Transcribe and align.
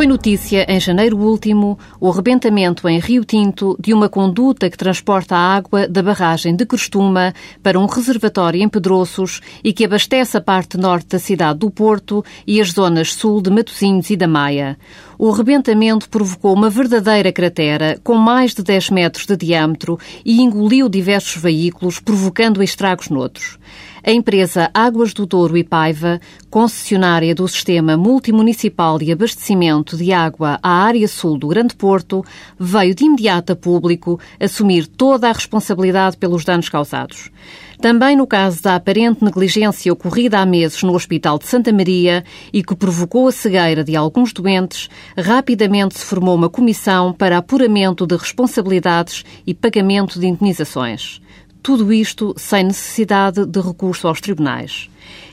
Foi 0.00 0.06
notícia 0.06 0.64
em 0.66 0.80
janeiro 0.80 1.18
último 1.18 1.78
o 2.00 2.10
arrebentamento 2.10 2.88
em 2.88 2.98
Rio 2.98 3.22
Tinto 3.22 3.76
de 3.78 3.92
uma 3.92 4.08
conduta 4.08 4.70
que 4.70 4.78
transporta 4.78 5.36
a 5.36 5.54
água 5.56 5.86
da 5.86 6.02
barragem 6.02 6.56
de 6.56 6.64
Costuma 6.64 7.34
para 7.62 7.78
um 7.78 7.84
reservatório 7.84 8.62
em 8.62 8.66
Pedroços 8.66 9.42
e 9.62 9.74
que 9.74 9.84
abastece 9.84 10.38
a 10.38 10.40
parte 10.40 10.78
norte 10.78 11.08
da 11.08 11.18
cidade 11.18 11.58
do 11.58 11.70
Porto 11.70 12.24
e 12.46 12.62
as 12.62 12.70
zonas 12.70 13.12
sul 13.12 13.42
de 13.42 13.50
Matosinhos 13.50 14.08
e 14.08 14.16
da 14.16 14.26
Maia. 14.26 14.78
O 15.22 15.30
arrebentamento 15.30 16.08
provocou 16.08 16.54
uma 16.54 16.70
verdadeira 16.70 17.30
cratera 17.30 18.00
com 18.02 18.14
mais 18.14 18.54
de 18.54 18.62
10 18.62 18.88
metros 18.88 19.26
de 19.26 19.36
diâmetro 19.36 19.98
e 20.24 20.40
engoliu 20.40 20.88
diversos 20.88 21.36
veículos, 21.36 22.00
provocando 22.00 22.62
estragos 22.62 23.10
noutros. 23.10 23.58
A 24.02 24.10
empresa 24.10 24.70
Águas 24.72 25.12
do 25.12 25.26
Douro 25.26 25.58
e 25.58 25.62
Paiva, 25.62 26.18
concessionária 26.48 27.34
do 27.34 27.46
Sistema 27.46 27.98
Multimunicipal 27.98 28.98
de 28.98 29.12
Abastecimento 29.12 29.94
de 29.94 30.10
Água 30.10 30.58
à 30.62 30.70
área 30.70 31.06
sul 31.06 31.36
do 31.36 31.48
Grande 31.48 31.76
Porto, 31.76 32.24
veio 32.58 32.94
de 32.94 33.04
imediato 33.04 33.52
a 33.52 33.56
público 33.56 34.18
assumir 34.40 34.86
toda 34.86 35.28
a 35.28 35.32
responsabilidade 35.32 36.16
pelos 36.16 36.46
danos 36.46 36.70
causados. 36.70 37.30
Também 37.80 38.14
no 38.14 38.26
caso 38.26 38.62
da 38.62 38.74
aparente 38.74 39.24
negligência 39.24 39.90
ocorrida 39.90 40.38
há 40.38 40.44
meses 40.44 40.82
no 40.82 40.94
Hospital 40.94 41.38
de 41.38 41.46
Santa 41.46 41.72
Maria 41.72 42.22
e 42.52 42.62
que 42.62 42.76
provocou 42.76 43.26
a 43.26 43.32
cegueira 43.32 43.82
de 43.82 43.96
alguns 43.96 44.34
doentes, 44.34 44.90
rapidamente 45.16 45.98
se 45.98 46.04
formou 46.04 46.34
uma 46.34 46.48
comissão 46.48 47.12
para 47.12 47.38
apuramento 47.38 48.06
de 48.06 48.16
responsabilidades 48.16 49.24
e 49.46 49.54
pagamento 49.54 50.18
de 50.18 50.26
indenizações. 50.26 51.20
Tudo 51.62 51.92
isto 51.92 52.34
sem 52.36 52.64
necessidade 52.64 53.44
de 53.44 53.60
recurso 53.60 54.08
aos 54.08 54.20
tribunais. 54.20 54.88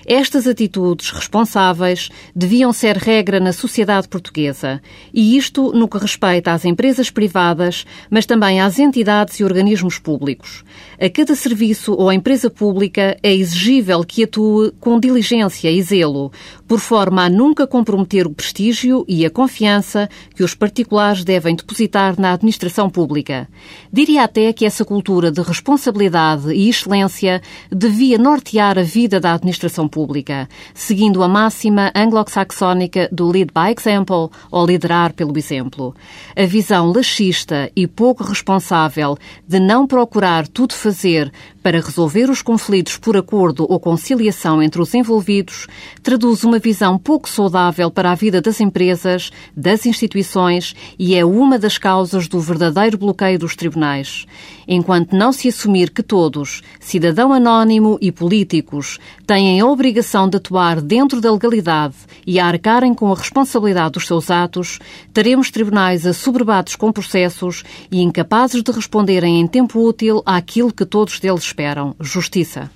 Estas 0.06 0.47
atitudes 0.47 1.09
responsáveis 1.11 2.09
deviam 2.36 2.72
ser 2.72 2.95
regra 2.95 3.39
na 3.39 3.52
sociedade 3.52 4.08
portuguesa, 4.08 4.81
e 5.14 5.38
isto 5.38 5.72
no 5.73 5.88
que 5.88 5.97
respeita 5.97 6.52
às 6.52 6.64
empresas 6.64 7.09
privadas, 7.09 7.86
mas 8.09 8.25
também 8.25 8.61
às 8.61 8.80
entidades 8.80 9.39
e 9.39 9.44
organismos 9.44 10.00
públicos. 10.00 10.64
A 11.00 11.09
cada 11.09 11.36
serviço 11.36 11.94
ou 11.94 12.11
empresa 12.11 12.50
pública 12.50 13.17
é 13.22 13.34
exigível 13.34 14.03
que 14.03 14.23
atue 14.23 14.72
com 14.80 15.00
diligência 15.00 15.69
e 15.69 15.81
zelo, 15.81 16.31
por 16.67 16.80
forma 16.80 17.23
a 17.23 17.30
nunca 17.30 17.67
comprometer 17.67 18.25
o 18.25 18.34
prestígio 18.34 19.06
e 19.08 19.25
a 19.25 19.30
confiança 19.30 20.09
que 20.36 20.44
os 20.44 20.56
particulares 20.56 21.23
devem 21.23 21.56
depositar 21.56 22.19
na 22.19 22.34
administração 22.34 22.89
pública. 22.89 23.47
Diria 23.91 24.23
até 24.23 24.52
que 24.52 24.66
essa 24.66 24.84
cultura 24.84 25.31
de 25.31 25.41
responsabilidade 25.41 26.52
e 26.53 26.69
excelência 26.69 27.41
devia 27.72 28.17
nortear 28.17 28.78
a 28.78 28.84
vida 28.84 29.19
da 29.19 29.34
administração 29.34 29.67
pública 29.90 30.28
pública, 30.28 30.48
seguindo 30.73 31.23
a 31.23 31.28
máxima 31.28 31.92
anglo-saxónica 31.96 33.10
do 33.12 33.28
lead 33.28 33.52
by 33.54 33.74
example 33.76 34.30
ou 34.52 34.66
liderar 34.66 35.14
pelo 35.14 35.38
exemplo. 35.38 35.96
A 36.36 36.46
visão 36.46 36.92
laxista 36.92 37.72
e 37.76 37.86
pouco 37.88 38.24
responsável 38.24 39.18
de 39.48 39.59
não 39.59 39.86
procurar 39.86 40.48
tudo 40.48 40.74
fazer 40.74 41.32
para 41.62 41.82
resolver 41.82 42.30
os 42.30 42.42
conflitos 42.42 42.96
por 42.96 43.18
acordo 43.18 43.66
ou 43.70 43.80
conciliação 43.80 44.64
entre 44.64 44.82
os 44.82 44.94
envolvidos 44.94 45.68
traduz 46.02 46.46
uma 46.46 46.59
visão 46.59 46.98
pouco 46.98 47.28
saudável 47.28 47.92
para 47.92 48.12
a 48.12 48.16
vida 48.16 48.42
das 48.42 48.62
empresas, 48.62 49.31
das 49.56 49.86
instituições 49.86 50.74
e 50.98 51.16
é 51.16 51.26
uma 51.26 51.59
das 51.59 51.78
causas 51.78 52.28
do 52.28 52.40
verdadeiro 52.40 52.98
bloqueio 52.98 53.38
dos 53.38 53.56
tribunais. 53.56 54.26
Enquanto 54.66 55.16
não 55.16 55.31
se 55.31 55.48
assumir 55.48 55.92
que 55.92 56.04
todos, 56.04 56.62
cidadão 56.80 57.34
anónimo 57.34 57.98
e 58.02 58.12
políticos, 58.12 59.00
têm 59.58 59.61
a 59.61 59.66
obrigação 59.66 60.30
de 60.30 60.38
atuar 60.38 60.80
dentro 60.80 61.19
da 61.19 61.31
legalidade 61.31 61.95
e 62.28 62.40
a 62.40 62.45
arcarem 62.45 62.94
com 62.94 63.12
a 63.12 63.16
responsabilidade 63.16 63.94
dos 63.94 64.06
seus 64.06 64.29
atos, 64.29 64.78
teremos 65.12 65.50
tribunais 65.50 66.06
assoberbados 66.06 66.75
com 66.75 66.91
processos 66.91 67.63
e 67.91 68.00
incapazes 68.01 68.62
de 68.62 68.72
responderem 68.72 69.41
em 69.41 69.47
tempo 69.47 69.79
útil 69.79 70.22
àquilo 70.25 70.72
que 70.72 70.85
todos 70.85 71.19
deles 71.19 71.41
esperam: 71.41 71.96
justiça. 72.00 72.69